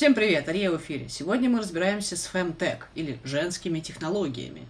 Всем 0.00 0.14
привет, 0.14 0.48
Ария 0.48 0.70
в 0.70 0.78
эфире. 0.78 1.10
Сегодня 1.10 1.50
мы 1.50 1.58
разбираемся 1.58 2.16
с 2.16 2.26
Femtech, 2.32 2.84
или 2.94 3.18
женскими 3.22 3.80
технологиями. 3.80 4.66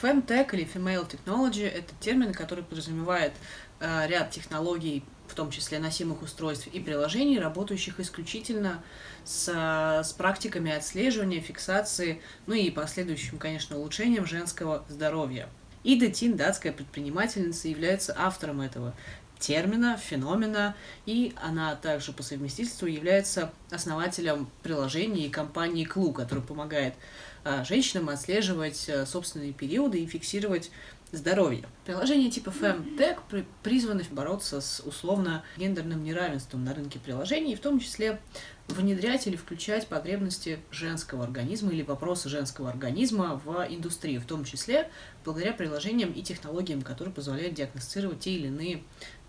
Femtech 0.00 0.54
или 0.54 0.64
Female 0.64 1.08
Technology– 1.08 1.68
это 1.68 1.92
термин, 2.00 2.32
который 2.32 2.64
подразумевает 2.64 3.32
э, 3.80 4.06
ряд 4.08 4.30
технологий, 4.30 5.04
в 5.28 5.34
том 5.34 5.50
числе 5.50 5.78
носимых 5.78 6.22
устройств 6.22 6.66
и 6.66 6.80
приложений, 6.80 7.38
работающих 7.38 8.00
исключительно 8.00 8.82
с, 9.24 9.48
с 9.48 10.12
практиками 10.12 10.72
отслеживания, 10.72 11.40
фиксации, 11.40 12.20
ну 12.46 12.54
и 12.54 12.70
последующим, 12.70 13.38
конечно, 13.38 13.78
улучшением 13.78 14.26
женского 14.26 14.84
здоровья. 14.88 15.48
Ида 15.84 16.10
Тин, 16.10 16.36
датская 16.36 16.72
предпринимательница, 16.72 17.68
является 17.68 18.14
автором 18.18 18.60
этого 18.60 18.94
термина, 19.40 19.96
феномена, 19.96 20.76
и 21.06 21.34
она 21.42 21.74
также 21.74 22.12
по 22.12 22.22
совместительству 22.22 22.86
является 22.86 23.52
основателем 23.70 24.48
приложений 24.62 25.26
и 25.26 25.30
компании 25.30 25.84
Клу, 25.84 26.12
которая 26.12 26.44
помогает 26.44 26.94
а, 27.42 27.64
женщинам 27.64 28.10
отслеживать 28.10 28.88
а, 28.88 29.06
собственные 29.06 29.52
периоды 29.52 29.98
и 29.98 30.06
фиксировать 30.06 30.70
здоровье. 31.12 31.64
Приложения 31.84 32.30
типа 32.30 32.50
FemTech 32.50 33.44
призваны 33.62 34.04
бороться 34.10 34.60
с 34.60 34.80
условно 34.80 35.44
гендерным 35.56 36.02
неравенством 36.02 36.64
на 36.64 36.74
рынке 36.74 36.98
приложений, 36.98 37.56
в 37.56 37.60
том 37.60 37.80
числе 37.80 38.20
внедрять 38.68 39.26
или 39.26 39.36
включать 39.36 39.88
потребности 39.88 40.60
женского 40.70 41.24
организма 41.24 41.72
или 41.72 41.82
вопросы 41.82 42.28
женского 42.28 42.70
организма 42.70 43.40
в 43.44 43.66
индустрию, 43.68 44.20
в 44.20 44.26
том 44.26 44.44
числе 44.44 44.90
благодаря 45.24 45.52
приложениям 45.52 46.12
и 46.12 46.22
технологиям, 46.22 46.82
которые 46.82 47.12
позволяют 47.12 47.54
диагностировать 47.54 48.20
те 48.20 48.32
или 48.32 48.46
иные 48.46 48.82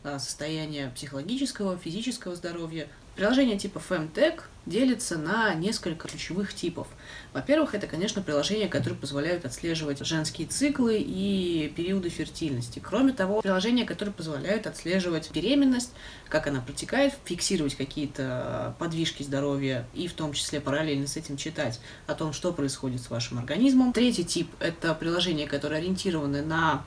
а, 0.03 0.19
состояния 0.19 0.91
психологического, 0.95 1.77
физического 1.77 2.35
здоровья. 2.35 2.87
Приложение 3.15 3.57
типа 3.57 3.81
FemTech 3.87 4.41
делится 4.65 5.17
на 5.17 5.53
несколько 5.53 6.07
ключевых 6.07 6.53
типов. 6.53 6.87
Во-первых, 7.33 7.73
это, 7.75 7.87
конечно, 7.87 8.21
приложения, 8.21 8.67
которые 8.67 8.97
позволяют 8.97 9.43
отслеживать 9.43 10.05
женские 10.05 10.47
циклы 10.47 10.97
и 10.99 11.73
периоды 11.75 12.09
фертильности. 12.09 12.79
Кроме 12.79 13.13
того, 13.13 13.41
приложения, 13.41 13.85
которые 13.85 14.13
позволяют 14.13 14.67
отслеживать 14.67 15.31
беременность, 15.31 15.91
как 16.29 16.47
она 16.47 16.61
протекает, 16.61 17.13
фиксировать 17.25 17.75
какие-то 17.75 18.75
подвижки 18.79 19.23
здоровья 19.23 19.87
и 19.93 20.07
в 20.07 20.13
том 20.13 20.33
числе 20.33 20.61
параллельно 20.61 21.07
с 21.07 21.17
этим 21.17 21.37
читать 21.37 21.79
о 22.07 22.13
том, 22.13 22.31
что 22.31 22.53
происходит 22.53 23.01
с 23.01 23.09
вашим 23.09 23.39
организмом. 23.39 23.93
Третий 23.93 24.23
тип– 24.23 24.49
это 24.59 24.93
приложения, 24.93 25.47
которые 25.47 25.79
ориентированы 25.79 26.43
на 26.43 26.85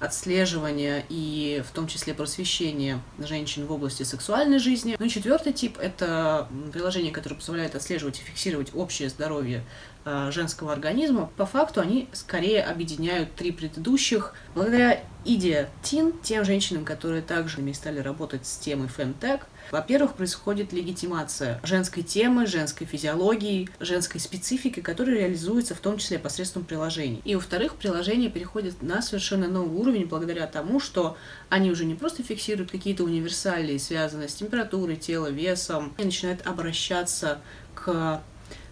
отслеживание 0.00 1.04
и 1.08 1.62
в 1.66 1.72
том 1.72 1.86
числе 1.86 2.14
просвещение 2.14 3.00
женщин 3.18 3.66
в 3.66 3.72
области 3.72 4.02
сексуальной 4.02 4.58
жизни. 4.58 4.96
Ну 4.98 5.06
и 5.06 5.08
четвертый 5.08 5.52
тип– 5.52 5.78
это 5.80 6.48
приложения, 6.72 7.10
которые 7.10 7.38
позволяют 7.38 7.74
отслеживать 7.74 8.18
и 8.20 8.22
фиксировать 8.22 8.74
общее 8.74 9.08
здоровье 9.08 9.64
э, 10.04 10.30
женского 10.32 10.72
организма. 10.72 11.30
По 11.36 11.46
факту 11.46 11.80
они 11.80 12.08
скорее 12.12 12.62
объединяют 12.62 13.34
три 13.34 13.52
предыдущих. 13.52 14.34
Благодаря 14.54 15.00
идея 15.26 15.68
ТИН, 15.82 16.14
тем 16.22 16.44
женщинам, 16.44 16.84
которые 16.84 17.22
также 17.22 17.56
стали 17.74 17.98
работать 17.98 18.46
с 18.46 18.56
темой 18.56 18.88
Femtech, 18.88 19.40
во-первых, 19.70 20.14
происходит 20.14 20.72
легитимация 20.72 21.60
женской 21.64 22.02
темы, 22.02 22.46
женской 22.46 22.86
физиологии, 22.86 23.68
женской 23.80 24.20
специфики, 24.20 24.80
которая 24.80 25.16
реализуется 25.16 25.74
в 25.74 25.80
том 25.80 25.98
числе 25.98 26.18
посредством 26.18 26.64
приложений. 26.64 27.20
И 27.24 27.34
во-вторых, 27.34 27.74
приложения 27.74 28.30
переходят 28.30 28.82
на 28.82 29.02
совершенно 29.02 29.48
новый 29.48 29.76
уровень 29.76 30.06
благодаря 30.06 30.46
тому, 30.46 30.78
что 30.78 31.16
они 31.48 31.70
уже 31.70 31.84
не 31.84 31.94
просто 31.94 32.22
фиксируют 32.22 32.70
какие-то 32.70 33.04
универсальные, 33.04 33.80
связанные 33.80 34.28
с 34.28 34.34
температурой 34.34 34.96
тела, 34.96 35.26
весом, 35.26 35.94
они 35.98 36.06
начинают 36.06 36.46
обращаться 36.46 37.40
к 37.74 38.22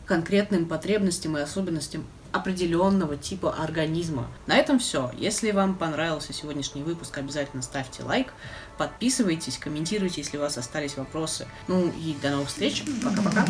конкретным 0.07 0.67
потребностям 0.67 1.37
и 1.37 1.41
особенностям 1.41 2.07
определенного 2.34 3.17
типа 3.17 3.55
организма. 3.55 4.27
На 4.47 4.56
этом 4.56 4.81
все. 4.81 5.12
Если 5.17 5.53
вам 5.53 5.77
понравился 5.77 6.33
сегодняшний 6.33 6.83
выпуск, 6.83 7.17
обязательно 7.17 7.62
ставьте 7.62 8.03
лайк, 8.03 8.34
подписывайтесь, 8.77 9.56
комментируйте, 9.56 10.21
если 10.21 10.37
у 10.37 10.41
вас 10.41 10.59
остались 10.59 10.97
вопросы. 10.97 11.47
Ну 11.69 11.89
и 11.89 12.17
до 12.21 12.31
новых 12.31 12.49
встреч. 12.49 12.83
Пока-пока. 13.03 13.47